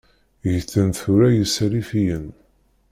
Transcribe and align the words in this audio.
Ggten 0.53 0.89
tura 0.97 1.29
Yisalifiyen. 1.35 2.25